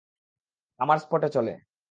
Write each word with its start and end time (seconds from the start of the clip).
আমার 0.79 0.97
স্পটে 0.97 1.29
চলে। 1.29 1.53